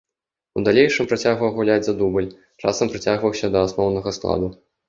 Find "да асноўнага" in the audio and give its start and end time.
3.57-4.09